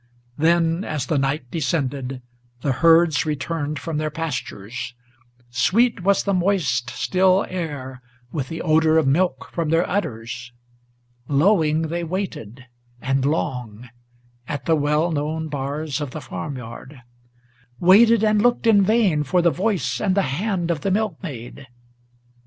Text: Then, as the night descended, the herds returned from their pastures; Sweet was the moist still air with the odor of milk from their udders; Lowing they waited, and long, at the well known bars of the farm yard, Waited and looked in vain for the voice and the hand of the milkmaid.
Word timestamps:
Then, 0.39 0.83
as 0.83 1.05
the 1.05 1.19
night 1.19 1.51
descended, 1.51 2.23
the 2.61 2.71
herds 2.71 3.23
returned 3.23 3.77
from 3.77 3.99
their 3.99 4.09
pastures; 4.09 4.95
Sweet 5.51 6.01
was 6.01 6.23
the 6.23 6.33
moist 6.33 6.89
still 6.89 7.45
air 7.47 8.01
with 8.31 8.49
the 8.49 8.63
odor 8.63 8.97
of 8.97 9.05
milk 9.05 9.51
from 9.53 9.69
their 9.69 9.87
udders; 9.87 10.53
Lowing 11.27 11.83
they 11.83 12.03
waited, 12.03 12.65
and 12.99 13.23
long, 13.25 13.89
at 14.47 14.65
the 14.65 14.75
well 14.75 15.11
known 15.11 15.49
bars 15.49 16.01
of 16.01 16.09
the 16.09 16.21
farm 16.21 16.57
yard, 16.57 17.03
Waited 17.79 18.23
and 18.23 18.41
looked 18.41 18.65
in 18.65 18.81
vain 18.81 19.21
for 19.21 19.43
the 19.43 19.51
voice 19.51 20.01
and 20.01 20.15
the 20.15 20.23
hand 20.33 20.71
of 20.71 20.81
the 20.81 20.89
milkmaid. 20.89 21.67